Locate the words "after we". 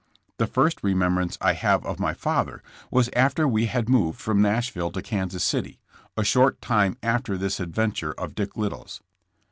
3.15-3.67